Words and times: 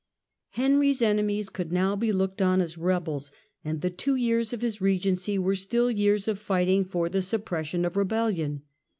Henry's 0.53 0.99
enemies 1.03 1.47
could 1.47 1.71
now 1.71 1.95
be 1.95 2.11
looked 2.11 2.41
on 2.41 2.59
as 2.59 2.75
rebels, 2.75 3.31
and 3.63 3.81
the 3.81 3.91
two 3.91 4.15
years 4.15 4.51
of 4.51 4.63
his 4.63 4.79
Kegency 4.79 5.37
were 5.37 5.53
still 5.53 5.91
years 5.91 6.27
of 6.27 6.39
fighting 6.39 6.83
for 6.83 7.07
the 7.07 7.21
suppression 7.21 7.85
of 7.85 7.95
rebellion. 7.95 8.63